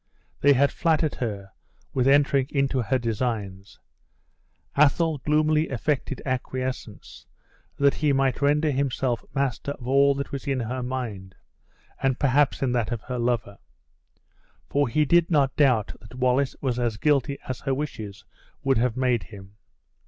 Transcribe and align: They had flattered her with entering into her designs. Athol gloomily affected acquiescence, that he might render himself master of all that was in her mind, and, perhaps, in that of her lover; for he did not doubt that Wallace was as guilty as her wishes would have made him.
They 0.39 0.53
had 0.53 0.71
flattered 0.71 1.13
her 1.21 1.51
with 1.93 2.07
entering 2.07 2.47
into 2.49 2.81
her 2.81 2.97
designs. 2.97 3.77
Athol 4.75 5.19
gloomily 5.19 5.69
affected 5.69 6.23
acquiescence, 6.25 7.27
that 7.77 7.93
he 7.93 8.11
might 8.11 8.41
render 8.41 8.71
himself 8.71 9.23
master 9.35 9.73
of 9.73 9.87
all 9.87 10.15
that 10.15 10.31
was 10.31 10.47
in 10.47 10.61
her 10.61 10.81
mind, 10.81 11.35
and, 12.01 12.17
perhaps, 12.19 12.63
in 12.63 12.71
that 12.71 12.91
of 12.91 13.01
her 13.01 13.19
lover; 13.19 13.59
for 14.67 14.87
he 14.87 15.05
did 15.05 15.29
not 15.29 15.55
doubt 15.55 15.95
that 16.01 16.15
Wallace 16.15 16.55
was 16.61 16.79
as 16.79 16.97
guilty 16.97 17.37
as 17.47 17.59
her 17.59 17.73
wishes 17.75 18.25
would 18.63 18.79
have 18.79 18.97
made 18.97 19.25
him. 19.25 19.55